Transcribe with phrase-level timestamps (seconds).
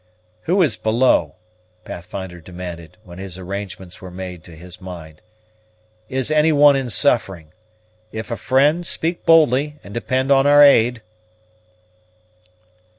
[0.49, 1.35] "Who is below?"
[1.85, 5.21] Pathfinder demanded, when his arrangements were made to his mind.
[6.09, 7.53] "Is any one in suffering?
[8.11, 11.03] If a friend, speak boldly, and depend on our aid."